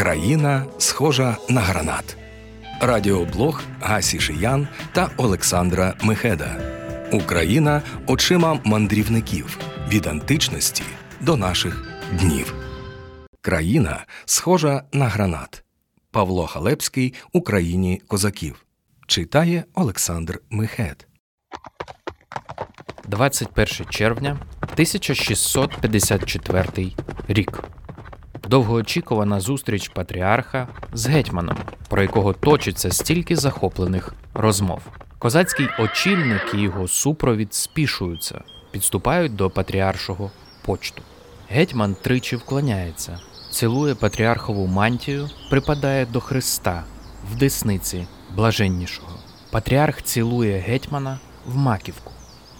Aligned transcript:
Країна 0.00 0.66
схожа 0.78 1.36
на 1.48 1.60
гранат. 1.60 2.16
Радіоблог 2.80 3.62
Гасі 3.80 4.20
Шиян 4.20 4.68
та 4.92 5.10
Олександра 5.16 5.94
Мехеда. 6.02 6.56
Україна 7.12 7.82
очима 8.06 8.60
мандрівників 8.64 9.58
від 9.88 10.06
античності 10.06 10.82
до 11.20 11.36
наших 11.36 11.84
днів. 12.12 12.54
Країна 13.40 14.06
схожа 14.24 14.84
на 14.92 15.08
гранат. 15.08 15.64
Павло 16.10 16.46
Халепський 16.46 17.14
Україні 17.32 18.02
козаків. 18.08 18.66
Читає 19.06 19.64
Олександр 19.74 20.40
Мехед. 20.50 21.06
21 23.08 23.66
червня 23.90 24.38
1654 24.60 26.92
рік. 27.28 27.62
Довгоочікувана 28.50 29.40
зустріч 29.40 29.88
патріарха 29.88 30.68
з 30.92 31.06
гетьманом, 31.06 31.56
про 31.88 32.02
якого 32.02 32.32
точиться 32.32 32.90
стільки 32.90 33.36
захоплених 33.36 34.14
розмов. 34.34 34.80
Козацький 35.18 35.68
очільник 35.78 36.42
і 36.54 36.58
його 36.58 36.88
супровід 36.88 37.54
спішуються, 37.54 38.40
підступають 38.70 39.36
до 39.36 39.50
патріаршого 39.50 40.30
почту. 40.64 41.02
Гетьман 41.48 41.96
тричі 42.02 42.36
вклоняється, 42.36 43.20
цілує 43.50 43.94
патріархову 43.94 44.66
мантію, 44.66 45.28
припадає 45.50 46.06
до 46.06 46.20
Христа 46.20 46.84
в 47.32 47.38
десниці 47.38 48.06
блаженнішого. 48.36 49.18
Патріарх 49.50 50.02
цілує 50.02 50.58
гетьмана 50.58 51.18
в 51.46 51.56
маківку. 51.56 52.12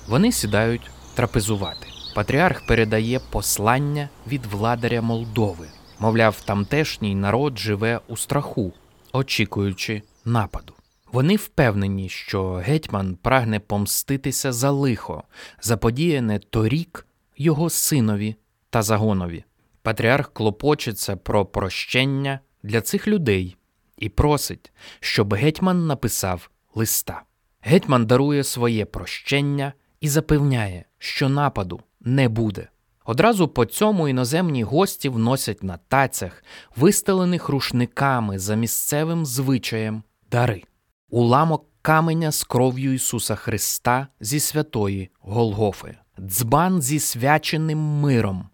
Вони 0.09 0.33
сідають 0.33 0.91
трапезувати. 1.15 1.87
Патріарх 2.15 2.67
передає 2.67 3.21
послання 3.31 4.09
від 4.27 4.47
владаря 4.47 5.03
Молдови. 5.03 5.67
Мовляв, 6.03 6.41
тамтешній 6.41 7.15
народ 7.15 7.59
живе 7.59 8.01
у 8.09 8.17
страху, 8.17 8.73
очікуючи 9.13 10.03
нападу. 10.25 10.75
Вони 11.13 11.37
впевнені, 11.37 12.09
що 12.09 12.53
гетьман 12.53 13.17
прагне 13.23 13.61
помститися 13.61 14.53
за 14.53 14.71
лихо, 14.71 15.23
заподіяне 15.63 16.39
торік 16.39 17.07
його 17.37 17.71
синові 17.71 18.37
та 18.71 18.83
загонові. 18.83 19.45
Патріарх 19.83 20.33
клопочеться 20.33 21.17
про 21.17 21.47
прощення 21.47 22.41
для 22.63 22.81
цих 22.81 23.09
людей 23.09 23.57
і 23.99 24.09
просить, 24.09 24.73
щоб 25.01 25.35
гетьман 25.35 25.87
написав 25.87 26.51
листа. 26.75 27.23
Гетьман 27.61 28.07
дарує 28.07 28.45
своє 28.45 28.85
прощення 28.85 29.73
і 30.01 30.09
запевняє, 30.09 30.85
що 30.99 31.29
нападу 31.29 31.81
не 32.01 32.29
буде. 32.29 32.69
Одразу 33.05 33.49
по 33.49 33.65
цьому 33.65 34.09
іноземні 34.09 34.63
гості 34.63 35.09
вносять 35.09 35.63
на 35.63 35.77
тацях, 35.77 36.45
вистелених 36.77 37.49
рушниками 37.49 38.39
за 38.39 38.55
місцевим 38.55 39.27
звичаєм 39.27 40.03
дари, 40.31 40.63
уламок 41.11 41.67
каменя 41.83 42.33
з 42.33 42.45
кров'ю 42.45 42.95
Ісуса 42.95 43.35
Христа 43.35 44.07
зі 44.21 44.41
святої 44.41 45.11
Голгофи, 45.21 45.97
дзбан 46.19 46.83
зі 46.83 47.01
свяченим 47.01 47.79
миром, 47.79 48.49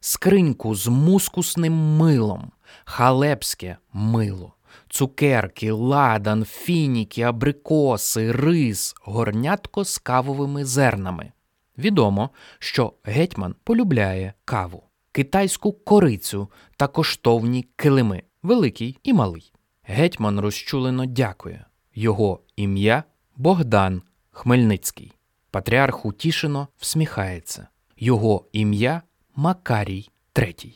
скриньку 0.00 0.74
з 0.74 0.86
мускусним 0.86 1.72
милом, 1.72 2.50
халепське 2.84 3.76
мило, 3.92 4.54
цукерки, 4.88 5.72
ладан, 5.72 6.44
фініки, 6.44 7.22
абрикоси, 7.22 8.32
рис, 8.32 8.94
горнятко 9.02 9.84
з 9.84 9.98
кавовими 9.98 10.64
зернами. 10.64 11.32
Відомо, 11.80 12.30
що 12.58 12.92
гетьман 13.04 13.54
полюбляє 13.64 14.34
каву, 14.44 14.82
китайську 15.12 15.72
корицю 15.72 16.48
та 16.76 16.86
коштовні 16.86 17.66
килими, 17.76 18.22
великий 18.42 18.98
і 19.02 19.12
малий. 19.12 19.52
Гетьман 19.82 20.40
розчулено 20.40 21.06
дякує. 21.06 21.64
Його 21.94 22.40
ім'я 22.56 23.04
Богдан 23.36 24.02
Хмельницький. 24.30 25.12
Патріарх 25.50 26.04
утішено 26.06 26.68
всміхається. 26.78 27.66
Його 27.98 28.44
ім'я 28.52 29.02
Макарій 29.36 30.10
Третій. 30.32 30.74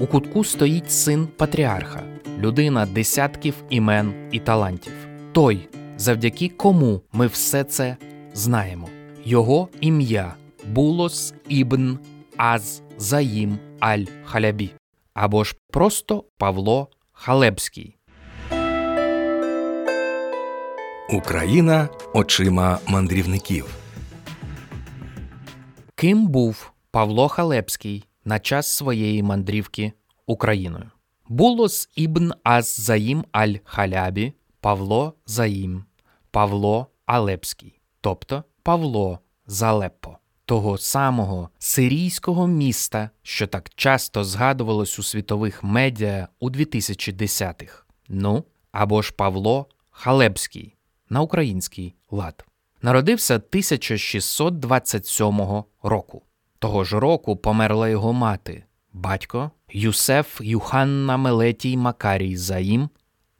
У 0.00 0.06
кутку 0.06 0.44
стоїть 0.44 0.90
син 0.90 1.28
патріарха, 1.36 2.02
людина 2.38 2.86
десятків 2.86 3.54
імен 3.70 4.28
і 4.32 4.38
талантів. 4.38 4.92
Той, 5.32 5.68
завдяки 5.96 6.48
кому 6.48 7.02
ми 7.12 7.26
все 7.26 7.64
це 7.64 7.96
знаємо. 8.38 8.88
Його 9.24 9.68
ім'я 9.80 10.34
Булос 10.66 11.34
Ібн 11.48 11.98
Аз 12.36 12.82
Заїм 12.98 13.58
Аль 13.80 14.04
Халябі 14.24 14.70
або 15.14 15.44
ж 15.44 15.56
просто 15.70 16.24
Павло 16.38 16.88
Халебський. 17.12 17.96
Україна 21.10 21.88
очима 22.14 22.78
мандрівників. 22.86 23.66
Ким 25.94 26.26
був 26.28 26.72
Павло 26.90 27.28
Халепський 27.28 28.04
на 28.24 28.38
час 28.38 28.72
своєї 28.72 29.22
мандрівки 29.22 29.92
Україною? 30.26 30.90
Булос 31.28 31.88
Ібн 31.96 32.32
Аз 32.42 32.80
Заїм 32.80 33.24
Аль 33.32 33.54
Халябі 33.64 34.32
Павло 34.60 35.14
Заїм 35.26 35.84
Павло 36.30 36.86
Алепський, 37.06 37.77
тобто 38.00 38.44
Павло 38.62 39.18
Залеппо, 39.46 40.18
того 40.44 40.78
самого 40.78 41.50
сирійського 41.58 42.46
міста, 42.46 43.10
що 43.22 43.46
так 43.46 43.70
часто 43.74 44.24
згадувалось 44.24 44.98
у 44.98 45.02
світових 45.02 45.64
медіа 45.64 46.28
у 46.40 46.50
2010-х. 46.50 47.84
Ну 48.08 48.44
або 48.72 49.02
ж 49.02 49.12
Павло 49.12 49.66
Халебський 49.90 50.74
на 51.10 51.20
український 51.20 51.94
лад. 52.10 52.44
Народився 52.82 53.34
1627 53.34 55.40
року. 55.82 56.22
Того 56.58 56.84
ж 56.84 57.00
року 57.00 57.36
померла 57.36 57.88
його 57.88 58.12
мати, 58.12 58.64
батько 58.92 59.50
Юсеф 59.72 60.40
Юханна 60.40 61.16
Мелетій 61.16 61.76
Макарій 61.76 62.36
Заїм, 62.36 62.88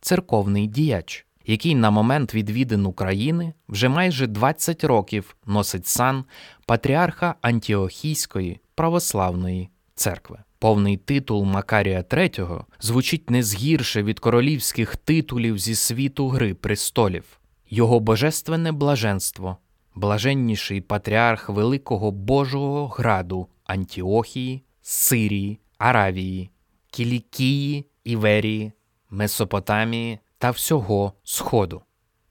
церковний 0.00 0.66
діяч, 0.66 1.26
який 1.48 1.74
на 1.74 1.90
момент 1.90 2.34
відвідин 2.34 2.86
України 2.86 3.52
вже 3.68 3.88
майже 3.88 4.26
20 4.26 4.84
років 4.84 5.36
носить 5.46 5.86
сан 5.86 6.24
патріарха 6.66 7.34
Антіохійської 7.40 8.60
православної 8.74 9.68
церкви. 9.94 10.38
Повний 10.58 10.96
титул 10.96 11.44
Макарія 11.44 12.00
III 12.00 12.64
звучить 12.80 13.30
не 13.30 13.42
згірше 13.42 14.02
від 14.02 14.20
королівських 14.20 14.96
титулів 14.96 15.58
зі 15.58 15.74
світу 15.74 16.28
Гри 16.28 16.54
престолів. 16.54 17.24
Його 17.70 18.00
божественне 18.00 18.72
блаженство, 18.72 19.56
блаженніший 19.94 20.80
патріарх 20.80 21.48
Великого 21.48 22.10
Божого 22.10 22.88
граду 22.88 23.46
Антіохії, 23.64 24.62
Сирії, 24.82 25.58
Аравії, 25.78 26.50
Кілікії, 26.90 27.86
Іверії, 28.04 28.72
Месопотамії 29.10 30.18
та 30.38 30.50
всього 30.50 31.12
Сходу. 31.24 31.82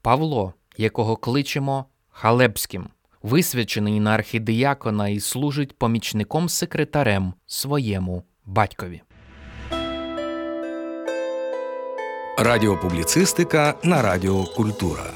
Павло, 0.02 0.54
якого 0.76 1.16
кличемо 1.16 1.84
Халебським, 2.10 2.88
висвячений 3.22 4.00
на 4.00 4.10
архідіякона 4.10 5.08
і 5.08 5.20
служить 5.20 5.78
помічником 5.78 6.48
секретарем 6.48 7.34
своєму 7.46 8.22
батькові. 8.44 9.02
Радіопубліцистика 12.38 13.74
на 13.84 14.02
Радіо 14.02 14.44
Культура. 14.44 15.10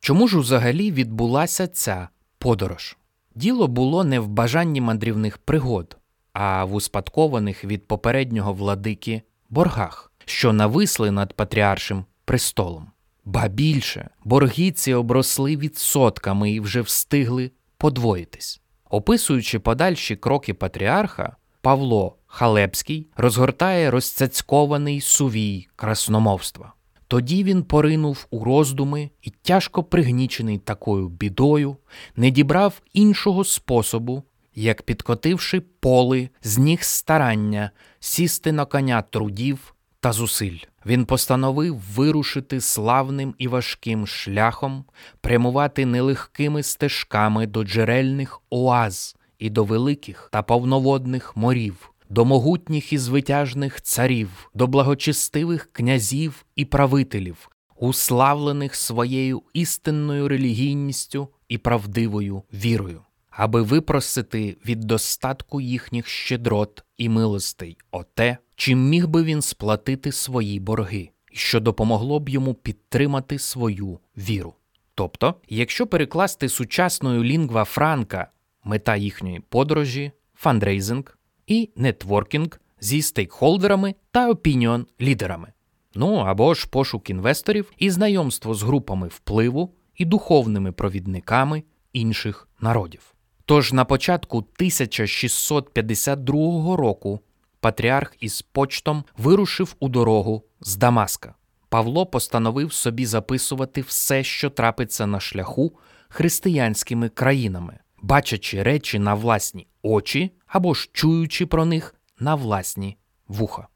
Чому 0.00 0.28
ж 0.28 0.38
взагалі 0.38 0.92
відбулася 0.92 1.66
ця 1.66 2.08
подорож? 2.38 2.96
Діло 3.34 3.68
було 3.68 4.04
не 4.04 4.20
в 4.20 4.28
бажанні 4.28 4.80
мандрівних 4.80 5.38
пригод, 5.38 5.96
а 6.32 6.64
в 6.64 6.74
успадкованих 6.74 7.64
від 7.64 7.88
попереднього 7.88 8.52
владики 8.52 9.22
боргах, 9.50 10.12
що 10.26 10.52
нависли 10.52 11.10
над 11.10 11.32
патріаршим 11.32 12.04
престолом. 12.24 12.90
Ба 13.24 13.48
більше 13.48 14.08
борги 14.24 14.70
ці 14.70 14.94
обросли 14.94 15.56
відсотками 15.56 16.50
і 16.50 16.60
вже 16.60 16.80
встигли 16.80 17.50
подвоїтись. 17.78 18.60
Описуючи 18.90 19.58
подальші 19.58 20.16
кроки 20.16 20.54
патріарха, 20.54 21.36
Павло 21.60 22.16
Халепський 22.26 23.06
розгортає 23.16 23.90
розцяцькований 23.90 25.00
сувій 25.00 25.68
красномовства. 25.76 26.72
Тоді 27.08 27.44
він 27.44 27.62
поринув 27.62 28.26
у 28.30 28.44
роздуми 28.44 29.10
і, 29.22 29.30
тяжко 29.30 29.84
пригнічений 29.84 30.58
такою 30.58 31.08
бідою, 31.08 31.76
не 32.16 32.30
дібрав 32.30 32.80
іншого 32.92 33.44
способу, 33.44 34.22
як 34.54 34.82
підкотивши 34.82 35.60
поли 35.60 36.28
з 36.42 36.58
ніг 36.58 36.82
старання, 36.82 37.70
сісти 38.00 38.52
на 38.52 38.64
коня 38.64 39.02
трудів 39.02 39.74
та 40.06 40.12
зусиль. 40.12 40.58
Він 40.86 41.04
постановив 41.04 41.82
вирушити 41.94 42.60
славним 42.60 43.34
і 43.38 43.48
важким 43.48 44.06
шляхом, 44.06 44.84
прямувати 45.20 45.86
нелегкими 45.86 46.62
стежками 46.62 47.46
до 47.46 47.64
джерельних 47.64 48.40
оаз 48.50 49.16
і 49.38 49.50
до 49.50 49.64
великих 49.64 50.28
та 50.32 50.42
повноводних 50.42 51.36
морів, 51.36 51.90
до 52.10 52.24
могутніх 52.24 52.92
і 52.92 52.98
звитяжних 52.98 53.80
царів, 53.80 54.50
до 54.54 54.66
благочестивих 54.66 55.68
князів 55.72 56.44
і 56.56 56.64
правителів, 56.64 57.48
уславлених 57.76 58.74
своєю 58.74 59.42
істинною 59.52 60.28
релігійністю 60.28 61.28
і 61.48 61.58
правдивою 61.58 62.42
вірою, 62.52 63.02
аби 63.36 63.62
випросити 63.62 64.56
від 64.66 64.80
достатку 64.80 65.60
їхніх 65.60 66.08
щедрот 66.08 66.84
і 66.98 67.08
милостей 67.08 67.76
оте, 67.90 68.38
чим 68.54 68.88
міг 68.88 69.08
би 69.08 69.22
він 69.22 69.42
сплатити 69.42 70.12
свої 70.12 70.60
борги, 70.60 71.10
що 71.32 71.60
допомогло 71.60 72.20
б 72.20 72.28
йому 72.28 72.54
підтримати 72.54 73.38
свою 73.38 73.98
віру. 74.16 74.54
Тобто, 74.94 75.34
якщо 75.48 75.86
перекласти 75.86 76.48
сучасною 76.48 77.24
лінгва 77.24 77.64
франка 77.64 78.30
мета 78.64 78.96
їхньої 78.96 79.40
подорожі, 79.40 80.12
фандрейзинг 80.34 81.18
і 81.46 81.70
нетворкінг 81.76 82.60
зі 82.80 83.02
стейкхолдерами 83.02 83.94
та 84.10 84.30
опініон 84.30 84.86
лідерами, 85.00 85.52
ну 85.94 86.14
або 86.14 86.54
ж 86.54 86.68
пошук 86.70 87.10
інвесторів 87.10 87.72
і 87.78 87.90
знайомство 87.90 88.54
з 88.54 88.62
групами 88.62 89.08
впливу 89.08 89.74
і 89.96 90.04
духовними 90.04 90.72
провідниками 90.72 91.62
інших 91.92 92.48
народів. 92.60 93.15
Тож 93.48 93.72
на 93.72 93.84
початку 93.84 94.38
1652 94.38 96.76
року 96.76 97.20
патріарх 97.60 98.14
із 98.20 98.42
почтом 98.42 99.04
вирушив 99.16 99.76
у 99.80 99.88
дорогу 99.88 100.44
з 100.60 100.76
Дамаска. 100.76 101.34
Павло 101.68 102.06
постановив 102.06 102.72
собі 102.72 103.06
записувати 103.06 103.80
все, 103.80 104.24
що 104.24 104.50
трапиться 104.50 105.06
на 105.06 105.20
шляху 105.20 105.72
християнськими 106.08 107.08
країнами, 107.08 107.78
бачачи 108.02 108.62
речі 108.62 108.98
на 108.98 109.14
власні 109.14 109.66
очі 109.82 110.30
або 110.46 110.74
ж 110.74 110.90
чуючи 110.92 111.46
про 111.46 111.64
них 111.64 111.94
на 112.20 112.34
власні 112.34 112.96
вуха. 113.28 113.68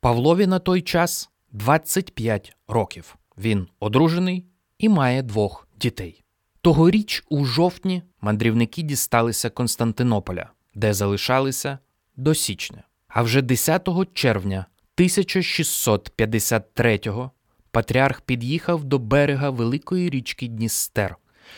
Павлові 0.00 0.46
на 0.46 0.58
той 0.58 0.82
час 0.82 1.30
25 1.52 2.56
років. 2.68 3.16
Він 3.38 3.66
одружений 3.80 4.46
і 4.78 4.88
має 4.88 5.22
двох 5.22 5.68
дітей. 5.76 6.23
Тогоріч 6.64 7.24
у 7.28 7.44
жовтні 7.44 8.02
мандрівники 8.20 8.82
дісталися 8.82 9.50
Константинополя, 9.50 10.50
де 10.74 10.94
залишалися 10.94 11.78
до 12.16 12.34
січня. 12.34 12.82
А 13.08 13.22
вже 13.22 13.42
10 13.42 13.88
червня 14.14 14.66
1653-го 14.96 17.30
патріарх 17.70 18.20
під'їхав 18.20 18.84
до 18.84 18.98
берега 18.98 19.50
великої 19.50 20.10
річки 20.10 20.48
Дністер, 20.48 21.16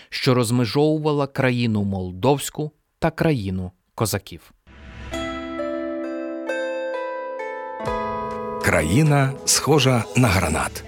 що 0.08 0.35
розмежовувала 0.35 1.26
країну 1.26 1.85
Молдовську 1.85 2.73
та 2.99 3.11
країну 3.11 3.73
козаків. 3.94 4.52
Країна 8.62 9.32
схожа 9.44 10.05
на 10.17 10.29
гранат. 10.29 10.85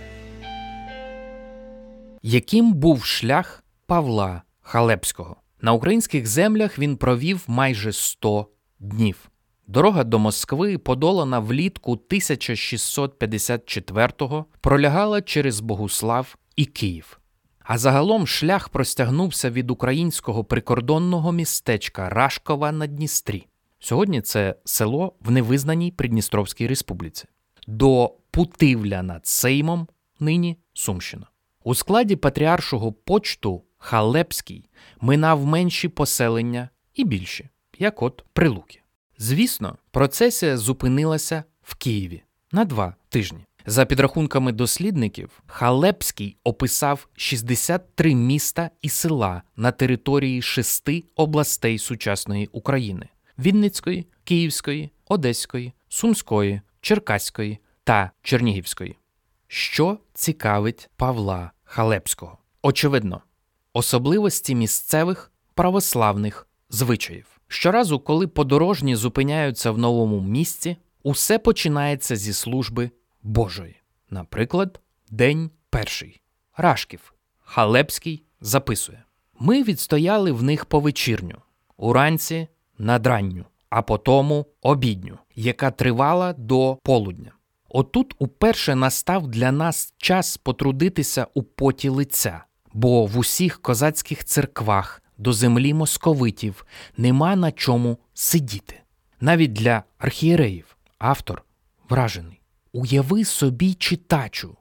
Яким 2.23 2.73
був 2.73 3.05
шлях 3.05 3.65
Павла 3.89 4.43
Халепського? 4.61 5.37
На 5.61 5.73
українських 5.73 6.27
землях 6.27 6.79
він 6.79 6.97
провів 6.97 7.45
майже 7.47 7.93
100 7.93 8.47
днів. 8.79 9.31
Дорога 9.67 10.05
до 10.05 10.19
Москви, 10.19 10.79
подолана 10.79 11.39
влітку 11.39 12.01
1654-го, 12.11 14.47
пролягала 14.61 15.23
через 15.23 15.61
Богуслав 15.61 16.37
і 16.57 16.65
Київ. 16.65 17.21
А 17.61 17.79
загалом 17.79 18.27
шлях 18.27 18.69
простягнувся 18.69 19.51
від 19.51 19.71
українського 19.71 20.45
прикордонного 20.45 21.33
містечка 21.33 22.09
Рашкова 22.09 22.73
на 22.73 22.87
Дністрі. 22.87 23.47
Сьогодні 23.79 24.21
це 24.21 24.55
село 24.65 25.13
в 25.21 25.31
невизнаній 25.31 25.91
Придністровській 25.91 26.67
республіці, 26.67 27.25
до 27.67 28.15
Путивля 28.31 29.03
над 29.03 29.27
Сеймом, 29.27 29.89
нині 30.21 30.57
Сумщина. 30.73 31.27
У 31.65 31.75
складі 31.75 32.17
патріаршого 32.17 32.93
почту 32.93 33.63
Халепський 33.79 34.71
минав 35.01 35.47
менші 35.47 35.89
поселення 35.89 36.69
і 36.95 37.05
більші, 37.05 37.49
як 37.79 38.03
от 38.03 38.25
Прилуки. 38.33 38.81
Звісно, 39.19 39.77
процесія 39.91 40.57
зупинилася 40.57 41.45
в 41.63 41.75
Києві 41.75 42.23
на 42.53 42.65
два 42.65 42.95
тижні. 43.09 43.39
За 43.67 43.85
підрахунками 43.85 44.53
дослідників, 44.53 45.43
Халепський 45.47 46.37
описав 46.45 47.09
63 47.17 48.15
міста 48.15 48.71
і 48.83 48.89
села 48.89 49.43
на 49.57 49.73
території 49.73 50.43
шести 50.43 51.05
областей 51.17 51.79
сучасної 51.79 52.49
України: 52.53 53.09
Вінницької, 53.39 54.07
Київської, 54.25 54.91
Одеської, 55.09 55.73
Сумської, 55.89 56.61
Черкаської 56.81 57.59
та 57.85 58.11
Чернігівської. 58.23 58.97
Що 59.49 59.99
цікавить 60.15 60.91
Павла 60.97 61.51
Халепського? 61.65 62.39
Очевидно, 62.63 63.23
особливості 63.79 64.55
місцевих 64.55 65.33
православних 65.55 66.49
звичаїв. 66.71 67.27
Щоразу, 67.49 68.01
коли 68.01 68.27
подорожні 68.27 68.97
зупиняються 68.97 69.71
в 69.71 69.79
новому 69.79 70.21
місці, 70.21 70.77
усе 71.03 71.39
починається 71.39 72.17
зі 72.17 72.33
служби 72.33 72.91
Божої. 73.23 73.77
Наприклад, 74.11 74.81
День 75.11 75.51
перший. 75.71 76.21
Рашків. 76.57 77.15
Халепський 77.41 78.23
записує: 78.41 79.05
Ми 79.39 79.63
відстояли 79.63 80.33
в 80.33 80.43
них 80.43 80.65
повечірню, 80.65 81.37
уранці 81.77 82.49
надранню, 82.79 83.45
а 83.71 83.83
потому 83.83 84.47
обідню, 84.63 85.19
яка 85.35 85.71
тривала 85.71 86.33
до 86.33 86.79
полудня. 86.83 87.33
Отут 87.69 88.15
уперше 88.19 88.75
настав 88.75 89.29
для 89.29 89.53
нас 89.53 89.95
час 89.97 90.37
потрудитися 90.37 91.27
у 91.35 91.43
поті 91.43 91.89
лиця, 91.89 92.45
бо 92.73 93.07
в 93.07 93.19
усіх 93.19 93.63
козацьких 93.63 94.25
церквах 94.25 95.03
до 95.19 95.33
землі 95.33 95.75
московитів 95.75 96.67
нема 96.97 97.37
на 97.37 97.53
чому 97.53 97.99
сидіти. 98.15 98.81
Навіть 99.21 99.53
для 99.53 99.83
архієреїв 99.99 100.77
автор 100.99 101.43
вражений. 101.89 102.41
Уяви 102.73 103.25
собі 103.25 103.75
читачу. 103.75 104.57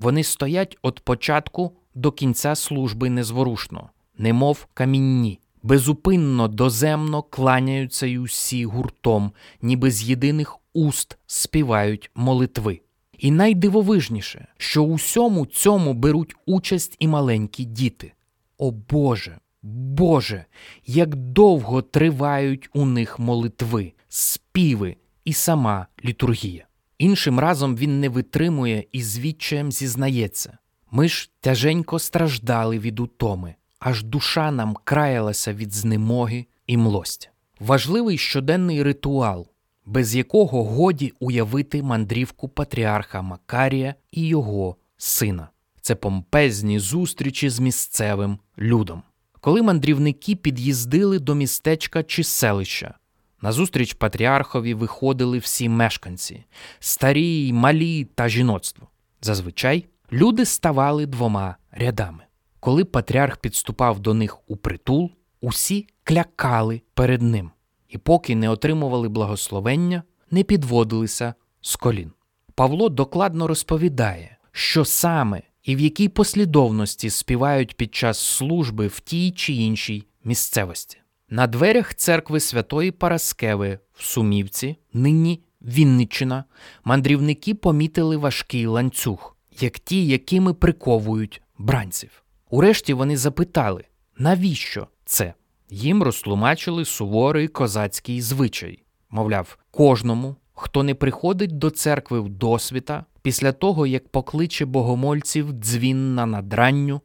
Вони 0.00 0.24
стоять 0.24 0.78
від 0.84 1.00
початку 1.00 1.72
до 1.94 2.12
кінця 2.12 2.54
служби 2.54 3.10
незворушно, 3.10 3.90
немов 4.18 4.66
камінні, 4.74 5.40
безупинно 5.62 6.48
доземно 6.48 7.22
кланяються 7.22 8.06
й 8.06 8.16
усі 8.16 8.64
гуртом, 8.64 9.32
ніби 9.62 9.90
з 9.90 10.02
єдиних 10.02 10.56
уст 10.74 11.18
співають 11.26 12.10
молитви. 12.14 12.80
І 13.18 13.30
найдивовижніше, 13.30 14.46
що 14.56 14.84
у 14.84 14.94
всьому 14.94 15.46
цьому 15.46 15.94
беруть 15.94 16.34
участь 16.46 16.96
і 16.98 17.08
маленькі 17.08 17.64
діти. 17.64 18.12
О 18.58 18.70
Боже, 18.70 19.38
Боже, 19.62 20.44
як 20.86 21.14
довго 21.16 21.82
тривають 21.82 22.70
у 22.74 22.84
них 22.84 23.18
молитви, 23.18 23.92
співи 24.08 24.96
і 25.24 25.32
сама 25.32 25.86
літургія. 26.04 26.66
Іншим 26.98 27.38
разом 27.38 27.76
він 27.76 28.00
не 28.00 28.08
витримує 28.08 28.84
і 28.92 29.02
звідчаєм 29.02 29.72
зізнається. 29.72 30.58
Ми 30.90 31.08
ж 31.08 31.30
тяженько 31.40 31.98
страждали 31.98 32.78
від 32.78 33.00
утоми, 33.00 33.54
аж 33.78 34.04
душа 34.04 34.50
нам 34.50 34.76
краялася 34.84 35.52
від 35.52 35.72
знемоги 35.72 36.46
і 36.66 36.76
млостя. 36.76 37.30
Важливий 37.60 38.18
щоденний 38.18 38.82
ритуал, 38.82 39.46
без 39.88 40.16
якого 40.16 40.64
годі 40.64 41.12
уявити 41.20 41.82
мандрівку 41.82 42.48
патріарха 42.48 43.22
Макарія 43.22 43.94
і 44.12 44.26
його 44.26 44.76
сина. 44.96 45.48
Це 45.80 45.94
помпезні 45.94 46.78
зустрічі 46.78 47.50
з 47.50 47.60
місцевим 47.60 48.38
людом. 48.58 49.02
Коли 49.40 49.62
мандрівники 49.62 50.36
під'їздили 50.36 51.18
до 51.18 51.34
містечка 51.34 52.02
чи 52.02 52.24
селища, 52.24 52.94
назустріч 53.42 53.94
патріархові 53.94 54.74
виходили 54.74 55.38
всі 55.38 55.68
мешканці 55.68 56.44
старі, 56.78 57.52
малі 57.52 58.04
та 58.04 58.28
жіноцтво. 58.28 58.88
Зазвичай 59.20 59.86
люди 60.12 60.44
ставали 60.44 61.06
двома 61.06 61.56
рядами. 61.70 62.24
Коли 62.60 62.84
патріарх 62.84 63.36
підступав 63.36 64.00
до 64.00 64.14
них 64.14 64.50
у 64.50 64.56
притул, 64.56 65.10
усі 65.40 65.86
клякали 66.04 66.82
перед 66.94 67.22
ним 67.22 67.50
і, 67.88 67.98
поки 67.98 68.36
не 68.36 68.48
отримували 68.48 69.08
благословення, 69.08 70.02
не 70.30 70.42
підводилися 70.42 71.34
з 71.60 71.76
колін. 71.76 72.12
Павло 72.54 72.88
докладно 72.88 73.46
розповідає, 73.46 74.36
що 74.52 74.84
саме 74.84 75.42
і 75.62 75.76
в 75.76 75.80
якій 75.80 76.08
послідовності 76.08 77.10
співають 77.10 77.76
під 77.76 77.94
час 77.94 78.18
служби 78.18 78.86
в 78.86 79.00
тій 79.00 79.30
чи 79.30 79.52
іншій 79.52 80.04
місцевості. 80.24 80.98
На 81.30 81.46
дверях 81.46 81.94
церкви 81.94 82.40
Святої 82.40 82.90
Параскеви 82.90 83.78
в 83.94 84.04
Сумівці, 84.04 84.76
нині 84.92 85.42
Вінниччина, 85.62 86.44
мандрівники 86.84 87.54
помітили 87.54 88.16
важкий 88.16 88.66
ланцюг, 88.66 89.36
як 89.60 89.78
ті, 89.78 90.06
якими 90.06 90.54
приковують 90.54 91.42
бранців. 91.58 92.22
Урешті 92.50 92.92
вони 92.92 93.16
запитали, 93.16 93.84
навіщо 94.18 94.86
це? 95.04 95.34
Їм 95.70 96.02
розтлумачили 96.02 96.84
суворий 96.84 97.48
козацький 97.48 98.20
звичай. 98.20 98.82
Мовляв, 99.10 99.58
кожному, 99.70 100.36
хто 100.54 100.82
не 100.82 100.94
приходить 100.94 101.58
до 101.58 101.70
церкви 101.70 102.20
в 102.20 102.28
досвіта, 102.28 103.04
після 103.22 103.52
того, 103.52 103.86
як 103.86 104.08
покличе 104.08 104.64
богомольців 104.64 105.52
дзвін 105.52 106.14
на 106.14 106.26
надранню, 106.26 107.00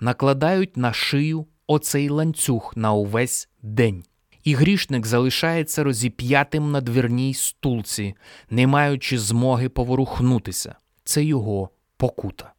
накладають 0.00 0.76
на 0.76 0.92
шию 0.92 1.46
оцей 1.66 2.08
ланцюг 2.08 2.72
на 2.76 2.92
увесь 2.92 3.48
день. 3.62 4.04
І 4.44 4.54
грішник 4.54 5.06
залишається 5.06 5.84
розіп'ятим 5.84 6.70
на 6.70 6.80
двірній 6.80 7.34
стулці, 7.34 8.14
не 8.50 8.66
маючи 8.66 9.18
змоги 9.18 9.68
поворухнутися. 9.68 10.74
Це 11.04 11.24
його 11.24 11.70
покута. 11.96 12.52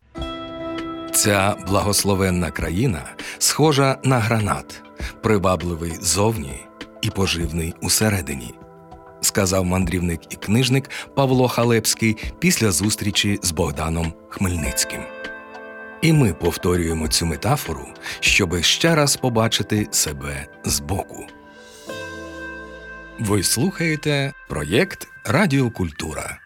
Ця 1.12 1.56
благословенна 1.68 2.52
країна 2.52 3.02
схожа 3.38 3.98
на 4.04 4.20
гранат, 4.20 4.84
привабливий 5.22 5.94
зовні 6.02 6.66
і 7.02 7.10
поживний 7.10 7.74
усередині, 7.82 8.54
сказав 9.22 9.66
мандрівник 9.66 10.34
і 10.34 10.36
книжник 10.36 10.90
Павло 11.16 11.48
Халепський 11.48 12.18
після 12.40 12.72
зустрічі 12.72 13.40
з 13.44 13.52
Богданом 13.52 14.14
Хмельницьким. 14.30 15.02
І 16.02 16.14
ми 16.14 16.34
повторюємо 16.34 17.08
цю 17.08 17.26
метафору, 17.26 17.88
щоби 18.20 18.64
ще 18.64 18.96
раз 18.96 19.16
побачити 19.18 19.88
себе 19.92 20.48
збоку. 20.66 21.26
Ви 23.20 23.44
слухаєте 23.44 24.34
проєкт 24.50 25.08
Радіокультура. 25.26 26.40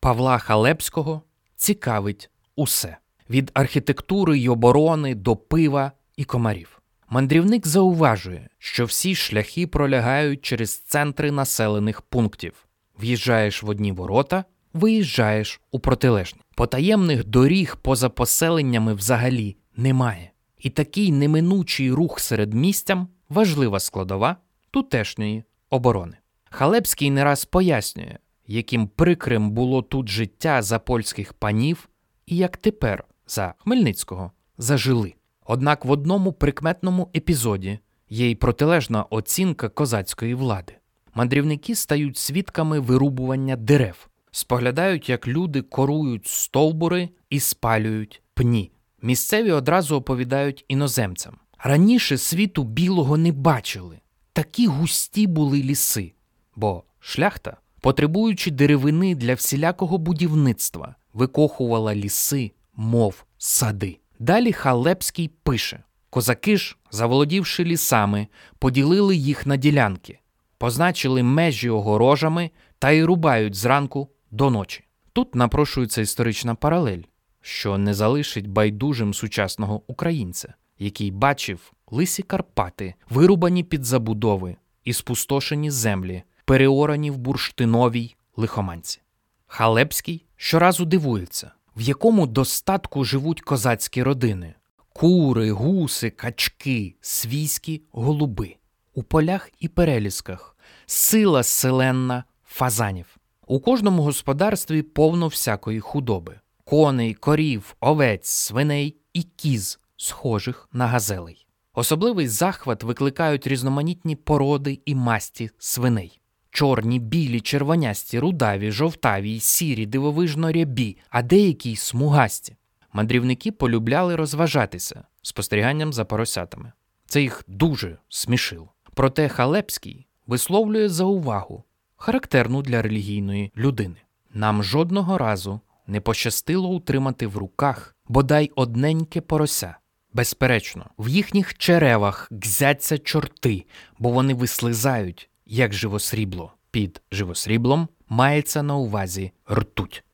Павла 0.00 0.38
Халепського 0.38 1.22
цікавить 1.56 2.30
усе 2.56 2.96
від 3.30 3.50
архітектури 3.54 4.38
й 4.38 4.48
оборони 4.48 5.14
до 5.14 5.36
пива 5.36 5.92
і 6.16 6.24
комарів. 6.24 6.79
Мандрівник 7.12 7.66
зауважує, 7.66 8.48
що 8.58 8.84
всі 8.84 9.14
шляхи 9.14 9.66
пролягають 9.66 10.42
через 10.42 10.78
центри 10.78 11.30
населених 11.30 12.02
пунктів. 12.02 12.66
В'їжджаєш 13.00 13.62
в 13.62 13.68
одні 13.68 13.92
ворота, 13.92 14.44
виїжджаєш 14.72 15.60
у 15.70 15.80
протилежні. 15.80 16.40
Потаємних 16.54 17.24
доріг 17.24 17.76
поза 17.82 18.08
поселеннями 18.08 18.94
взагалі 18.94 19.56
немає. 19.76 20.30
І 20.58 20.70
такий 20.70 21.12
неминучий 21.12 21.92
рух 21.92 22.20
серед 22.20 22.54
містям 22.54 23.08
важлива 23.28 23.80
складова 23.80 24.36
тутешньої 24.70 25.44
оборони. 25.70 26.16
Халепський 26.50 27.10
не 27.10 27.24
раз 27.24 27.44
пояснює, 27.44 28.18
яким 28.46 28.88
прикрим 28.88 29.50
було 29.50 29.82
тут 29.82 30.08
життя 30.08 30.62
за 30.62 30.78
польських 30.78 31.32
панів 31.32 31.88
і 32.26 32.36
як 32.36 32.56
тепер 32.56 33.04
за 33.26 33.54
Хмельницького 33.58 34.32
зажили. 34.58 35.14
Однак 35.52 35.84
в 35.84 35.90
одному 35.90 36.32
прикметному 36.32 37.10
епізоді 37.16 37.78
є 38.08 38.30
й 38.30 38.34
протилежна 38.34 39.02
оцінка 39.02 39.68
козацької 39.68 40.34
влади. 40.34 40.72
Мандрівники 41.14 41.74
стають 41.74 42.16
свідками 42.16 42.80
вирубування 42.80 43.56
дерев, 43.56 44.08
споглядають, 44.30 45.08
як 45.08 45.28
люди 45.28 45.62
корують 45.62 46.26
стовбури 46.26 47.08
і 47.30 47.40
спалюють 47.40 48.22
пні. 48.34 48.72
Місцеві 49.02 49.52
одразу 49.52 49.96
оповідають 49.96 50.64
іноземцям. 50.68 51.36
Раніше 51.58 52.18
світу 52.18 52.64
білого 52.64 53.16
не 53.16 53.32
бачили. 53.32 54.00
Такі 54.32 54.66
густі 54.66 55.26
були 55.26 55.62
ліси, 55.62 56.12
бо 56.56 56.84
шляхта, 57.00 57.56
потребуючи 57.80 58.50
деревини 58.50 59.14
для 59.14 59.34
всілякого 59.34 59.98
будівництва, 59.98 60.94
викохувала 61.12 61.94
ліси, 61.94 62.52
мов 62.74 63.24
сади. 63.38 63.98
Далі 64.20 64.52
Халепський 64.52 65.28
пише: 65.42 65.82
козаки 66.10 66.56
ж, 66.56 66.76
заволодівши 66.90 67.64
лісами, 67.64 68.26
поділили 68.58 69.16
їх 69.16 69.46
на 69.46 69.56
ділянки, 69.56 70.18
позначили 70.58 71.22
межі 71.22 71.70
огорожами 71.70 72.50
та 72.78 72.90
й 72.90 73.02
рубають 73.02 73.54
зранку 73.54 74.08
до 74.30 74.50
ночі. 74.50 74.84
Тут 75.12 75.34
напрошується 75.34 76.00
історична 76.00 76.54
паралель, 76.54 77.02
що 77.40 77.78
не 77.78 77.94
залишить 77.94 78.48
байдужим 78.48 79.14
сучасного 79.14 79.82
українця, 79.86 80.54
який 80.78 81.10
бачив 81.10 81.72
лисі 81.90 82.22
Карпати, 82.22 82.94
вирубані 83.10 83.64
під 83.64 83.84
забудови 83.84 84.56
і 84.84 84.92
спустошені 84.92 85.70
землі, 85.70 86.22
переорані 86.44 87.10
в 87.10 87.16
бурштиновій 87.16 88.16
лихоманці. 88.36 89.00
Халепський 89.46 90.24
щоразу 90.36 90.84
дивується, 90.84 91.52
в 91.76 91.80
якому 91.80 92.26
достатку 92.26 93.04
живуть 93.04 93.40
козацькі 93.40 94.02
родини: 94.02 94.54
кури, 94.92 95.50
гуси, 95.50 96.10
качки, 96.10 96.94
свійські 97.00 97.82
голуби, 97.92 98.56
у 98.94 99.02
полях 99.02 99.50
і 99.60 99.68
перелісках, 99.68 100.56
сила 100.86 101.42
селенна 101.42 102.24
фазанів. 102.46 103.16
У 103.46 103.60
кожному 103.60 104.02
господарстві 104.02 104.82
повно 104.82 105.28
всякої 105.28 105.80
худоби: 105.80 106.40
коней, 106.64 107.14
корів, 107.14 107.76
овець, 107.80 108.28
свиней 108.28 108.96
і 109.12 109.22
кіз, 109.22 109.80
схожих 109.96 110.68
на 110.72 110.86
газелей. 110.86 111.46
Особливий 111.74 112.28
захват 112.28 112.82
викликають 112.82 113.46
різноманітні 113.46 114.16
породи 114.16 114.80
і 114.84 114.94
масті 114.94 115.50
свиней. 115.58 116.19
Чорні, 116.50 116.98
білі, 116.98 117.40
червонясті, 117.40 118.18
рудаві, 118.18 118.70
жовтаві, 118.70 119.40
сірі, 119.40 119.86
дивовижно 119.86 120.52
рябі, 120.52 120.96
а 121.10 121.22
деякі 121.22 121.72
й 121.72 121.76
смугасті. 121.76 122.56
Мандрівники 122.92 123.52
полюбляли 123.52 124.16
розважатися 124.16 125.04
спостеріганням 125.22 125.92
за 125.92 126.04
поросятами. 126.04 126.72
Це 127.06 127.22
їх 127.22 127.44
дуже 127.46 127.98
смішило. 128.08 128.72
Проте 128.94 129.28
Халепський 129.28 130.06
висловлює 130.26 130.88
заувагу, 130.88 131.64
характерну 131.96 132.62
для 132.62 132.82
релігійної 132.82 133.52
людини. 133.56 133.96
Нам 134.34 134.62
жодного 134.62 135.18
разу 135.18 135.60
не 135.86 136.00
пощастило 136.00 136.68
утримати 136.68 137.26
в 137.26 137.36
руках 137.36 137.96
бодай 138.08 138.50
одненьке 138.56 139.20
порося. 139.20 139.76
Безперечно, 140.12 140.86
в 140.98 141.08
їхніх 141.08 141.58
черевах 141.58 142.28
гзяться 142.30 142.98
чорти, 142.98 143.64
бо 143.98 144.10
вони 144.10 144.34
вислизають, 144.34 145.29
як 145.50 145.72
живосрібло. 145.72 146.52
Під 146.70 147.02
живосріблом 147.12 147.88
мається 148.08 148.62
на 148.62 148.76
увазі 148.76 149.32
ртуть. 149.52 150.04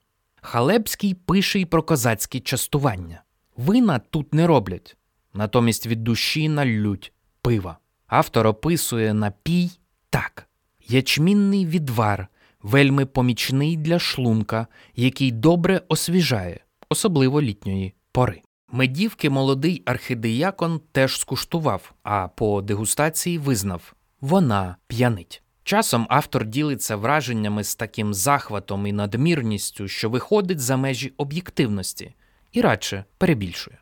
Халепський 0.43 1.15
пише 1.15 1.61
й 1.61 1.65
про 1.65 1.83
козацькі 1.83 2.41
частування. 2.41 3.23
Вина 3.57 3.99
тут 3.99 4.35
не 4.35 4.47
роблять, 4.47 4.97
натомість 5.35 5.87
від 5.87 6.05
душі 6.05 6.49
налють 6.49 7.13
пива. 7.43 7.79
Автор 8.07 8.47
описує 8.47 9.15
напій 9.15 9.71
так: 10.11 10.49
ячмінний 10.89 11.67
відвар, 11.67 12.29
вельми 12.63 13.07
помічний 13.07 13.77
для 13.77 13.99
шлунка, 13.99 14.67
який 14.95 15.33
добре 15.33 15.83
освіжає, 15.89 16.61
особливо 16.89 17.43
літньої 17.43 17.95
пори. 18.13 18.43
Медівки 18.73 19.31
молодий 19.31 19.83
архидеякон 19.87 20.81
теж 20.93 21.21
скуштував, 21.21 21.95
а 22.03 22.29
по 22.29 22.63
дегустації 22.63 23.39
визнав 23.39 23.96
вона 24.21 24.77
п'янить. 24.87 25.43
Часом 25.65 26.07
автор 26.11 26.47
ділиться 26.47 26.97
враженнями 26.97 27.65
з 27.65 27.75
таким 27.75 28.15
захватом 28.15 28.87
і 28.87 28.93
надмірністю, 28.93 29.89
що 29.89 30.11
виходить 30.11 30.61
за 30.61 30.77
межі 30.77 31.13
об'єктивності, 31.17 32.15
і 32.53 32.61
радше 32.61 33.05
перебільшує. 33.19 33.79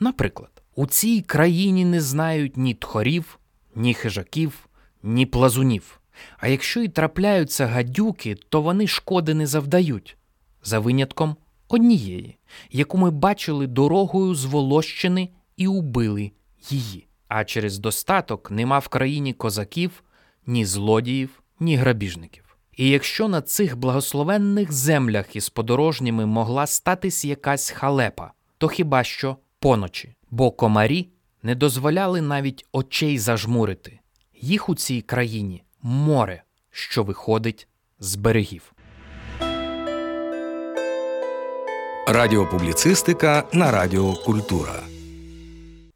Наприклад, 0.00 0.62
у 0.74 0.86
цій 0.86 1.20
країні 1.20 1.84
не 1.84 2.00
знають 2.00 2.56
ні 2.56 2.74
тхорів, 2.74 3.38
ні 3.74 3.94
хижаків, 3.94 4.68
ні 5.02 5.26
плазунів. 5.26 6.00
А 6.38 6.48
якщо 6.48 6.80
й 6.80 6.88
трапляються 6.88 7.66
гадюки, 7.66 8.34
то 8.48 8.62
вони 8.62 8.86
шкоди 8.86 9.34
не 9.34 9.46
завдають, 9.46 10.16
за 10.62 10.78
винятком 10.78 11.36
однієї, 11.68 12.38
яку 12.70 12.98
ми 12.98 13.10
бачили 13.10 13.66
дорогою 13.66 14.34
з 14.34 14.44
Волощини 14.44 15.28
і 15.56 15.66
убили 15.66 16.32
її. 16.70 17.07
А 17.28 17.44
через 17.44 17.78
достаток 17.78 18.50
нема 18.50 18.78
в 18.78 18.88
країні 18.88 19.32
козаків, 19.32 20.02
ні 20.46 20.64
злодіїв, 20.64 21.42
ні 21.60 21.76
грабіжників. 21.76 22.44
І 22.76 22.88
якщо 22.88 23.28
на 23.28 23.42
цих 23.42 23.76
благословенних 23.76 24.72
землях 24.72 25.36
із 25.36 25.48
подорожніми 25.48 26.26
могла 26.26 26.66
статись 26.66 27.24
якась 27.24 27.70
халепа, 27.70 28.32
то 28.58 28.68
хіба 28.68 29.04
що 29.04 29.36
поночі, 29.58 30.14
бо 30.30 30.50
комарі 30.50 31.08
не 31.42 31.54
дозволяли 31.54 32.20
навіть 32.20 32.66
очей 32.72 33.18
зажмурити. 33.18 34.00
Їх 34.40 34.68
у 34.68 34.74
цій 34.74 35.00
країні 35.00 35.62
море, 35.82 36.42
що 36.70 37.02
виходить 37.02 37.68
з 37.98 38.14
берегів. 38.14 38.72
Радіопубліцистика 42.06 43.44
на 43.52 43.70
Радіо 43.70 44.14
Культура. 44.14 44.97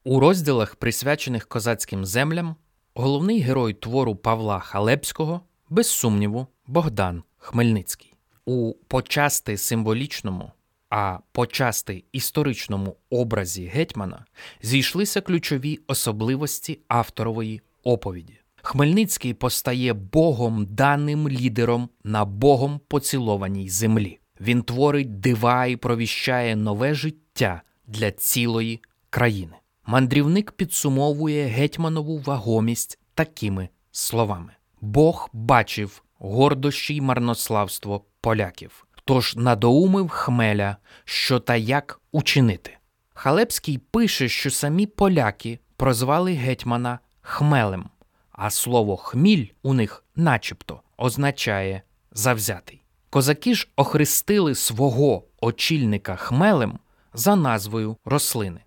У 0.04 0.20
розділах, 0.20 0.76
присвячених 0.76 1.46
козацьким 1.48 2.04
землям, 2.04 2.56
головний 2.94 3.40
герой 3.40 3.74
твору 3.74 4.16
Павла 4.16 4.58
Халепського, 4.58 5.40
без 5.68 5.88
сумніву, 5.88 6.46
Богдан 6.66 7.22
Хмельницький. 7.38 8.14
У 8.44 8.74
почасти 8.88 9.56
символічному, 9.56 10.52
а 10.90 11.18
почасти 11.32 12.04
історичному 12.12 12.96
образі 13.10 13.66
гетьмана 13.66 14.24
зійшлися 14.62 15.20
ключові 15.20 15.80
особливості 15.86 16.78
авторової 16.88 17.60
оповіді. 17.82 18.38
Хмельницький 18.62 19.34
постає 19.34 19.92
Богом 19.92 20.66
даним 20.66 21.28
лідером 21.28 21.88
на 22.04 22.24
Богом 22.24 22.80
поцілованій 22.88 23.68
землі. 23.68 24.18
Він 24.40 24.62
творить 24.62 25.20
дива 25.20 25.66
і 25.66 25.76
провіщає 25.76 26.56
нове 26.56 26.94
життя 26.94 27.62
для 27.86 28.10
цілої 28.10 28.80
країни. 29.10 29.56
Мандрівник 29.86 30.52
підсумовує 30.52 31.46
гетьманову 31.46 32.18
вагомість 32.18 32.98
такими 33.14 33.68
словами: 33.90 34.52
Бог 34.80 35.28
бачив 35.32 36.02
гордощі 36.18 36.94
й 36.94 37.00
марнославство 37.00 38.04
поляків, 38.20 38.86
тож 39.04 39.36
надоумив 39.36 40.08
хмеля, 40.08 40.76
що 41.04 41.40
та 41.40 41.56
як 41.56 42.00
учинити. 42.12 42.78
Халепський 43.14 43.78
пише, 43.78 44.28
що 44.28 44.50
самі 44.50 44.86
поляки 44.86 45.58
прозвали 45.76 46.32
гетьмана 46.32 46.98
хмелем, 47.20 47.90
а 48.32 48.50
слово 48.50 48.96
хміль 48.96 49.46
у 49.62 49.74
них 49.74 50.04
начебто 50.16 50.82
означає 50.96 51.82
завзятий. 52.12 52.82
Козаки 53.10 53.54
ж 53.54 53.68
охрестили 53.76 54.54
свого 54.54 55.24
очільника 55.40 56.16
хмелем 56.16 56.78
за 57.14 57.36
назвою 57.36 57.96
рослини. 58.04 58.60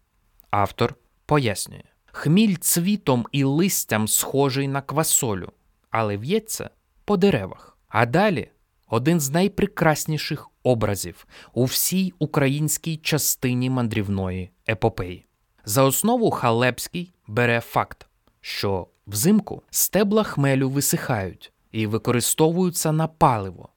Автор 0.52 0.96
пояснює: 1.26 1.84
хміль 2.06 2.56
цвітом 2.56 3.26
і 3.32 3.44
листям 3.44 4.08
схожий 4.08 4.68
на 4.68 4.82
квасолю, 4.82 5.52
але 5.90 6.18
в'ється 6.18 6.70
по 7.06 7.18
деревах. 7.18 7.78
А 7.88 8.06
далі 8.06 8.50
один 8.90 9.20
з 9.20 9.30
найпрекрасніших 9.30 10.50
образів 10.64 11.28
у 11.54 11.66
всій 11.66 12.14
українській 12.20 12.98
частині 12.98 13.70
мандрівної 13.70 14.50
епопеї. 14.70 15.26
За 15.66 15.84
основу 15.84 16.32
Халепський 16.32 17.14
бере 17.28 17.60
факт, 17.60 18.08
що 18.42 18.88
взимку 19.08 19.64
стебла 19.70 20.24
хмелю 20.24 20.70
висихають 20.70 21.52
і 21.72 21.88
використовуються 21.88 22.92
на 22.92 23.08
паливо. 23.08 23.70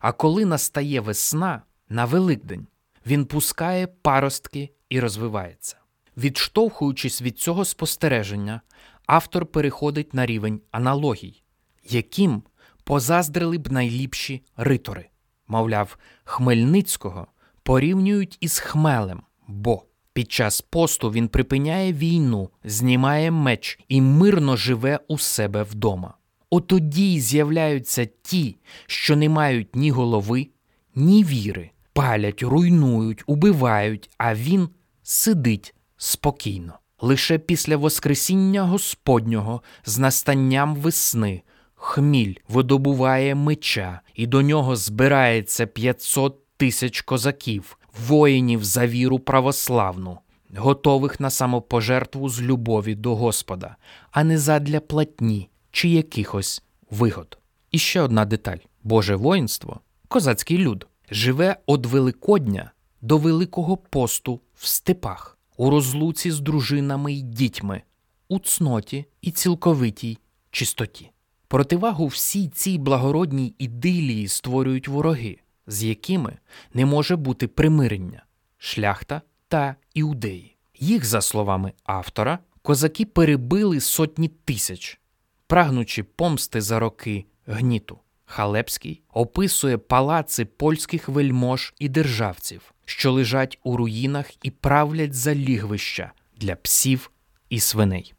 А 0.00 0.12
коли 0.12 0.44
настає 0.44 1.00
весна 1.00 1.62
на 1.88 2.04
Великдень, 2.04 2.66
він 3.06 3.26
пускає 3.26 3.86
паростки 3.86 4.70
і 4.88 5.00
розвивається. 5.00 5.76
Відштовхуючись 6.16 7.22
від 7.22 7.38
цього 7.38 7.64
спостереження, 7.64 8.60
автор 9.06 9.46
переходить 9.46 10.14
на 10.14 10.26
рівень 10.26 10.60
аналогій, 10.70 11.42
яким 11.88 12.42
позаздрили 12.84 13.58
б 13.58 13.72
найліпші 13.72 14.42
ритори. 14.56 15.08
Мовляв, 15.48 15.98
Хмельницького 16.24 17.26
порівнюють 17.62 18.38
із 18.40 18.58
хмелем, 18.58 19.22
бо 19.48 19.82
під 20.12 20.32
час 20.32 20.60
посту 20.60 21.10
він 21.10 21.28
припиняє 21.28 21.92
війну, 21.92 22.50
знімає 22.64 23.30
меч 23.30 23.78
і 23.88 24.00
мирно 24.00 24.56
живе 24.56 25.00
у 25.08 25.18
себе 25.18 25.62
вдома. 25.62 26.14
Отоді 26.50 27.14
й 27.14 27.20
з'являються 27.20 28.08
ті, 28.22 28.56
що 28.86 29.16
не 29.16 29.28
мають 29.28 29.76
ні 29.76 29.90
голови, 29.90 30.48
ні 30.94 31.24
віри, 31.24 31.70
палять, 31.92 32.42
руйнують, 32.42 33.22
убивають, 33.26 34.10
а 34.18 34.34
він 34.34 34.68
сидить 35.02 35.74
спокійно. 35.96 36.78
Лише 37.00 37.38
після 37.38 37.76
Воскресіння 37.76 38.62
Господнього 38.62 39.62
з 39.84 39.98
настанням 39.98 40.76
весни 40.76 41.42
хміль 41.74 42.34
видобуває 42.48 43.34
меча, 43.34 44.00
і 44.14 44.26
до 44.26 44.42
нього 44.42 44.76
збирається 44.76 45.66
500 45.66 46.56
тисяч 46.56 47.00
козаків, 47.00 47.78
воїнів 48.06 48.64
за 48.64 48.86
віру 48.86 49.18
православну, 49.18 50.18
готових 50.56 51.20
на 51.20 51.30
самопожертву 51.30 52.28
з 52.28 52.42
любові 52.42 52.94
до 52.94 53.16
Господа, 53.16 53.76
а 54.10 54.24
не 54.24 54.38
задля 54.38 54.80
платні 54.80 55.48
чи 55.70 55.88
якихось 55.88 56.62
вигод. 56.90 57.38
І 57.70 57.78
ще 57.78 58.00
одна 58.00 58.24
деталь: 58.24 58.58
Боже 58.82 59.16
воїнство, 59.16 59.80
козацький 60.08 60.58
люд, 60.58 60.86
живе 61.10 61.56
від 61.68 61.86
Великодня 61.86 62.70
до 63.00 63.18
Великого 63.18 63.76
посту 63.76 64.40
в 64.54 64.66
степах, 64.66 65.35
у 65.56 65.70
розлуці 65.70 66.30
з 66.30 66.40
дружинами 66.40 67.12
й 67.12 67.22
дітьми, 67.22 67.82
у 68.28 68.38
цноті 68.38 69.04
і 69.22 69.30
цілковитій 69.30 70.18
чистоті. 70.50 71.10
Противагу 71.48 72.06
всій 72.06 72.48
цій 72.48 72.78
благородній 72.78 73.54
ідилії 73.58 74.28
створюють 74.28 74.88
вороги, 74.88 75.38
з 75.66 75.84
якими 75.84 76.38
не 76.74 76.86
може 76.86 77.16
бути 77.16 77.48
примирення 77.48 78.24
шляхта 78.58 79.22
та 79.48 79.76
іудеї. 79.94 80.56
Їх, 80.78 81.04
за 81.04 81.20
словами 81.20 81.72
автора, 81.84 82.38
козаки 82.62 83.04
перебили 83.04 83.80
сотні 83.80 84.28
тисяч, 84.28 85.00
прагнучи 85.46 86.02
помсти 86.02 86.60
за 86.60 86.78
роки 86.78 87.24
гніту. 87.46 87.98
Халепський 88.24 89.02
описує 89.12 89.78
палаци 89.78 90.44
польських 90.44 91.08
вельмож 91.08 91.74
і 91.78 91.88
державців, 91.88 92.74
що 92.86 93.12
лежать 93.12 93.58
у 93.62 93.76
руїнах 93.76 94.30
і 94.42 94.50
правлять 94.50 95.14
за 95.14 95.34
лігвища 95.34 96.12
для 96.36 96.56
псів 96.56 97.10
і 97.50 97.60
свиней. 97.60 98.14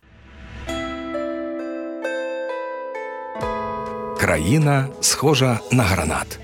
Країна 4.18 4.90
схожа 5.02 5.60
на 5.72 5.84
гранат. 5.84 6.40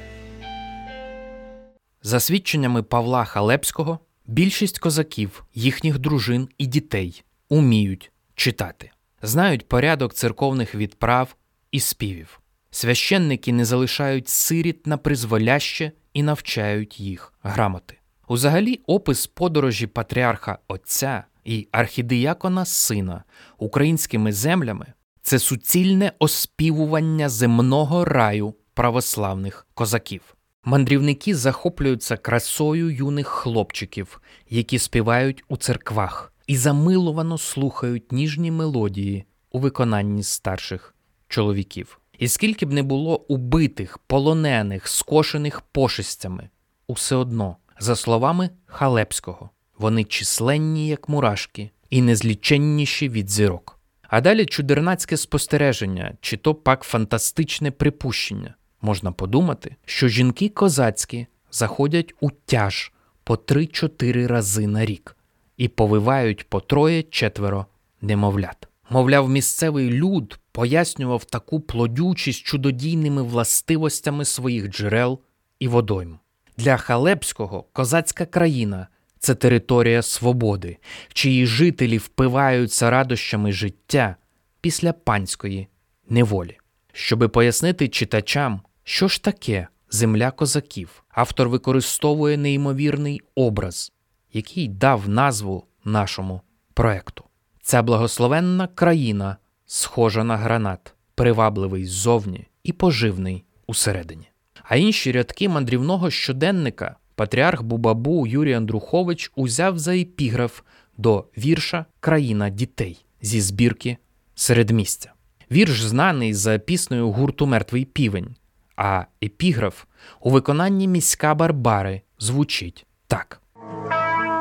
За 2.02 2.20
свідченнями 2.20 2.84
Павла 2.84 3.26
Халепського, 3.26 4.00
більшість 4.26 4.80
козаків, 4.80 5.44
їхніх 5.54 6.00
дружин 6.00 6.50
і 6.58 6.66
дітей 6.66 7.24
уміють 7.50 8.12
читати, 8.36 8.92
знають 9.22 9.68
порядок 9.68 10.14
церковних 10.14 10.76
відправ 10.76 11.36
і 11.72 11.80
співів. 11.80 12.40
Священники 12.72 13.54
не 13.54 13.66
залишають 13.66 14.30
сиріт 14.30 14.88
на 14.88 14.98
призволяще 14.98 15.92
і 16.14 16.24
навчають 16.24 17.00
їх 17.00 17.34
грамоти. 17.44 17.98
Узагалі, 18.34 18.80
опис 18.88 19.28
подорожі 19.28 19.88
патріарха 19.88 20.58
Отця 20.68 21.24
і 21.46 21.68
архідіякона 21.72 22.66
Сина 22.66 23.24
українськими 23.58 24.34
землями 24.34 24.86
це 25.22 25.40
суцільне 25.40 26.12
оспівування 26.20 27.30
земного 27.30 28.06
раю 28.06 28.54
православних 28.74 29.68
козаків. 29.74 30.36
Мандрівники 30.64 31.36
захоплюються 31.36 32.18
красою 32.18 32.90
юних 32.90 33.28
хлопчиків, 33.28 34.22
які 34.50 34.80
співають 34.80 35.44
у 35.48 35.58
церквах, 35.58 36.34
і 36.48 36.58
замиловано 36.58 37.38
слухають 37.38 38.12
ніжні 38.12 38.52
мелодії 38.52 39.26
у 39.52 39.60
виконанні 39.60 40.24
старших 40.24 40.96
чоловіків. 41.28 42.00
І 42.20 42.28
скільки 42.28 42.66
б 42.66 42.74
не 42.74 42.84
було 42.84 43.18
убитих, 43.18 43.98
полонених, 43.98 44.88
скошених 44.88 45.62
пошестями, 45.62 46.50
усе 46.88 47.16
одно, 47.16 47.58
за 47.84 47.96
словами 47.96 48.50
Халепського, 48.66 49.50
вони 49.78 50.04
численні, 50.04 50.88
як 50.88 51.10
мурашки, 51.10 51.70
і 51.90 52.02
незліченніші 52.02 53.10
від 53.10 53.30
зірок. 53.30 53.80
А 54.02 54.22
далі 54.22 54.46
чудернацьке 54.46 55.18
спостереження, 55.18 56.14
чи 56.22 56.38
то 56.38 56.56
пак 56.56 56.84
фантастичне 56.84 57.72
припущення. 57.72 58.56
Можна 58.82 59.12
подумати, 59.12 59.76
що 59.86 60.08
жінки 60.08 60.50
козацькі 60.50 61.28
заходять 61.52 62.14
у 62.20 62.30
тяж 62.46 62.92
по 63.24 63.36
3-4 63.36 64.28
рази 64.28 64.68
на 64.68 64.86
рік 64.86 65.18
і 65.58 65.68
повивають 65.68 66.50
по 66.50 66.60
троє-четверо 66.60 67.66
немовлят. 68.02 68.68
Мовляв, 68.90 69.30
місцевий 69.30 69.90
люд 69.90 70.40
пояснював 70.52 71.26
таку 71.26 71.60
плодючість 71.60 72.44
чудодійними 72.44 73.24
властивостями 73.24 74.26
своїх 74.26 74.70
джерел 74.70 75.20
і 75.60 75.68
водойм. 75.68 76.20
Для 76.58 76.78
Халепського 76.78 77.66
козацька 77.74 78.26
країна 78.26 78.88
це 79.20 79.36
територія 79.36 80.02
свободи, 80.02 80.78
чиї 81.14 81.46
жителі 81.46 81.98
впиваються 81.98 82.90
радощами 82.90 83.52
життя 83.52 84.16
після 84.62 84.94
панської 84.94 85.68
неволі. 86.10 86.58
Щоби 86.94 87.28
пояснити 87.28 87.88
читачам, 87.88 88.62
що 88.84 89.08
ж 89.08 89.24
таке 89.24 89.68
земля 89.90 90.32
козаків, 90.32 91.04
автор 91.10 91.50
використовує 91.50 92.38
неймовірний 92.38 93.22
образ, 93.36 93.92
який 94.34 94.68
дав 94.68 95.10
назву 95.10 95.64
нашому 95.86 96.42
проекту. 96.74 97.24
Ця 97.62 97.82
благословенна 97.82 98.68
країна 98.68 99.38
схожа 99.66 100.24
на 100.24 100.38
гранат, 100.38 100.94
привабливий 101.16 101.86
ззовні 101.86 102.48
і 102.64 102.74
поживний 102.74 103.44
усередині. 103.68 104.33
А 104.64 104.76
інші 104.76 105.12
рядки 105.12 105.50
мандрівного 105.50 106.10
щоденника 106.10 106.96
патріарх 107.16 107.64
Бубабу 107.64 108.28
Юрій 108.28 108.54
Андрухович 108.54 109.32
узяв 109.36 109.80
за 109.80 109.96
епіграф 109.98 110.62
до 110.98 111.26
вірша 111.38 111.86
Країна 112.00 112.50
дітей 112.50 113.06
зі 113.22 113.42
збірки 113.42 113.98
середмістя. 114.36 115.14
Вірш 115.52 115.82
знаний 115.82 116.34
за 116.34 116.58
піснею 116.58 117.12
гурту 117.12 117.46
Мертвий 117.46 117.86
півень, 117.86 118.36
а 118.76 119.04
епіграф 119.24 119.84
у 120.20 120.30
виконанні 120.30 120.88
міська 120.88 121.36
Барбари 121.36 122.02
звучить 122.20 122.86
так. 123.08 123.42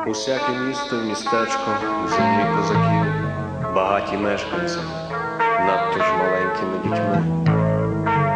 Усяке 0.07 0.59
місто, 0.67 1.03
містечко, 1.03 1.77
землі 2.09 2.57
козаків, 2.57 3.13
багаті 3.75 4.17
мешканці, 4.17 4.77
надто 5.39 5.99
ж 5.99 6.11
маленькими 6.13 6.77
дітьми. 6.83 7.52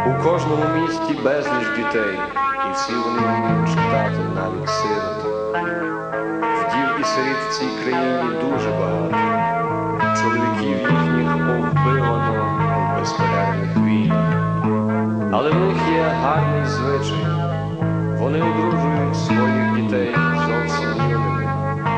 У 0.08 0.24
кожному 0.24 0.64
місті 0.82 1.14
безліч 1.24 1.68
дітей, 1.76 2.20
і 2.70 2.74
всі 2.74 2.94
вони 2.94 3.20
вміють 3.20 3.70
читати 3.70 4.20
навіть 4.36 4.70
сироти. 4.70 5.30
Вдів 6.60 7.02
і 7.02 7.04
сиріт 7.04 7.38
в 7.50 7.60
цій 7.60 7.70
країні 7.84 8.30
дуже 8.42 8.70
багато. 8.70 9.18
Чоловіків 10.22 10.78
їхніх 10.78 11.32
повбивано 11.32 12.46
у 12.96 13.00
безперервних 13.00 13.78
війнах. 13.78 14.34
Але 15.34 15.52
в 15.52 15.60
них 15.60 15.78
є 15.92 16.04
гарний 16.04 16.66
звичай. 16.66 17.28
Вони 18.20 18.42
одружують 18.42 19.16
своїх 19.16 19.76
дітей 19.76 20.16
зовсім 20.48 20.90
юними. 21.12 21.50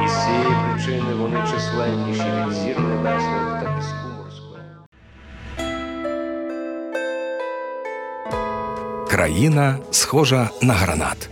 І 0.05 0.07
з 0.07 0.25
цієї 0.25 0.55
причини 0.65 1.13
вони 1.19 1.37
численніші 1.51 2.23
від 2.47 2.53
зір 2.53 2.79
небесних 2.79 3.58
Країна 9.19 9.79
схожа 9.91 10.49
на 10.61 10.73
гранат. 10.73 11.29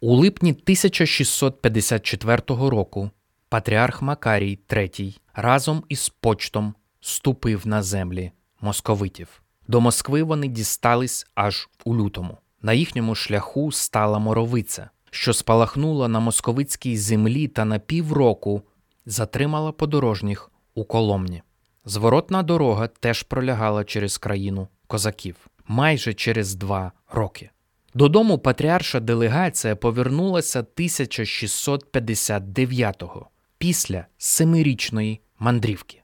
У 0.00 0.14
липні 0.14 0.50
1654 0.50 2.42
року 2.48 3.10
патріарх 3.48 4.02
Макарій 4.02 4.58
III 4.68 5.18
разом 5.34 5.82
із 5.88 6.08
почтом 6.08 6.74
ступив 7.00 7.66
на 7.66 7.82
землі 7.82 8.32
московитів. 8.60 9.42
До 9.68 9.80
Москви 9.80 10.22
вони 10.22 10.48
дістались 10.48 11.26
аж 11.34 11.68
у 11.84 11.96
лютому. 11.96 12.38
На 12.62 12.72
їхньому 12.72 13.14
шляху 13.14 13.72
стала 13.72 14.18
моровиця, 14.18 14.90
що 15.10 15.32
спалахнула 15.32 16.08
на 16.08 16.20
московицькій 16.20 16.96
землі 16.96 17.48
та 17.48 17.64
на 17.64 17.78
півроку 17.78 18.62
затримала 19.06 19.72
подорожніх 19.72 20.50
у 20.74 20.84
Коломні. 20.84 21.42
Зворотна 21.84 22.42
дорога 22.42 22.86
теж 22.86 23.22
пролягала 23.22 23.84
через 23.84 24.18
країну 24.18 24.68
козаків 24.86 25.36
майже 25.68 26.14
через 26.14 26.54
два 26.54 26.92
роки. 27.12 27.50
Додому 27.94 28.38
патріарша 28.38 29.00
делегація 29.00 29.76
повернулася 29.76 30.66
1659-го, 30.76 33.28
після 33.58 34.06
семирічної 34.18 35.20
мандрівки. 35.38 36.02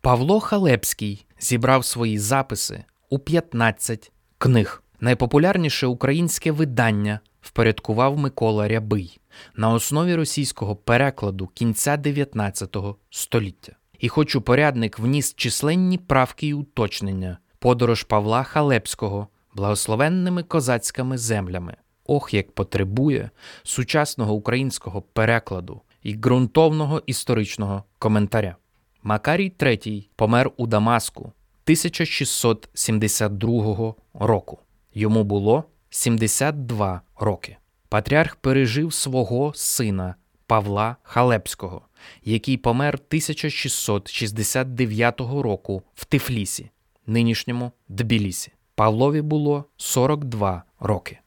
Павло 0.00 0.40
Халепський 0.40 1.26
зібрав 1.40 1.84
свої 1.84 2.18
записи 2.18 2.84
у 3.10 3.18
15 3.18 4.12
книг. 4.38 4.82
Найпопулярніше 5.00 5.86
українське 5.86 6.52
видання 6.52 7.20
впорядкував 7.40 8.18
Микола 8.18 8.68
Рябий 8.68 9.20
на 9.56 9.70
основі 9.70 10.14
російського 10.14 10.76
перекладу 10.76 11.46
кінця 11.46 11.96
19 11.96 12.76
століття. 13.10 13.72
І 13.98 14.08
хоч 14.08 14.36
упорядник 14.36 14.98
вніс 14.98 15.34
численні 15.34 15.98
правки 15.98 16.46
і 16.46 16.54
уточнення, 16.54 17.38
подорож 17.58 18.02
Павла 18.02 18.42
Халепського 18.42 19.28
благословенними 19.54 20.42
козацькими 20.42 21.18
землями, 21.18 21.76
ох, 22.06 22.34
як 22.34 22.52
потребує 22.52 23.30
сучасного 23.62 24.34
українського 24.34 25.02
перекладу 25.02 25.80
і 26.02 26.14
ґрунтовного 26.14 27.02
історичного 27.06 27.84
коментаря. 27.98 28.56
Макарій 29.02 29.52
III 29.58 30.08
помер 30.16 30.50
у 30.56 30.66
Дамаску 30.66 31.20
1672 31.20 33.94
року. 34.14 34.58
Йому 34.94 35.24
було 35.24 35.64
72 35.90 37.00
роки. 37.18 37.56
Патріарх 37.88 38.36
пережив 38.36 38.92
свого 38.92 39.52
сина 39.54 40.14
Павла 40.46 40.96
Халепського, 41.02 41.82
який 42.24 42.56
помер 42.56 42.94
1669 42.94 45.20
року 45.20 45.82
в 45.94 46.04
Тифлісі, 46.04 46.70
нинішньому 47.08 47.72
Тбілісі. 47.88 48.52
Павлові 48.74 49.22
було 49.22 49.64
42 49.76 50.62
роки. 50.80 51.18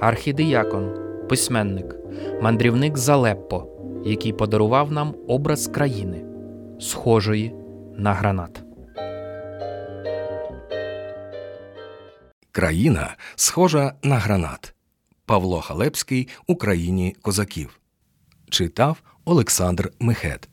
Архідіякон, 0.00 0.94
письменник, 1.28 1.96
мандрівник 2.42 2.98
Залеппо, 2.98 3.66
який 4.04 4.32
подарував 4.32 4.92
нам 4.92 5.14
образ 5.28 5.66
країни, 5.66 6.24
схожої 6.80 7.54
на 7.96 8.12
гранат. 8.12 8.62
Країна 12.52 13.16
схожа 13.36 13.94
на 14.02 14.16
гранат. 14.16 14.74
Павло 15.26 15.60
Халепський 15.60 16.28
у 16.46 16.56
країні 16.56 17.16
козаків. 17.22 17.80
Читав 18.50 19.02
Олександр 19.24 19.92
Мехет. 20.00 20.49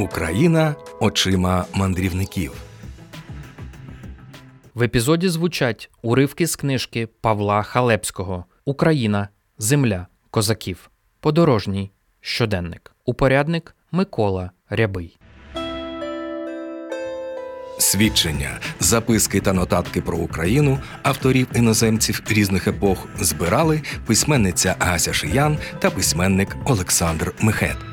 Україна 0.00 0.74
очима 1.00 1.64
мандрівників. 1.74 2.52
В 4.74 4.82
епізоді 4.82 5.28
звучать 5.28 5.90
уривки 6.02 6.46
з 6.46 6.56
книжки 6.56 7.08
Павла 7.20 7.62
Халепського 7.62 8.44
Україна, 8.64 9.28
Земля, 9.58 10.06
Козаків. 10.30 10.90
Подорожній 11.20 11.90
щоденник. 12.20 12.92
Упорядник 13.04 13.76
Микола 13.92 14.50
Рябий. 14.70 15.18
Свідчення, 17.78 18.58
записки 18.80 19.40
та 19.40 19.52
нотатки 19.52 20.00
про 20.00 20.18
Україну 20.18 20.78
авторів 21.02 21.46
іноземців 21.54 22.22
різних 22.28 22.68
епох 22.68 23.08
збирали 23.18 23.82
письменниця 24.06 24.76
Ася 24.78 25.12
Шиян 25.12 25.58
та 25.78 25.90
письменник 25.90 26.56
Олександр 26.64 27.34
Мехет. 27.40 27.89